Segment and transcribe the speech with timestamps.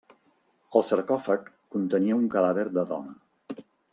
[0.79, 3.63] El sarcòfag contenia un cadàver de dona.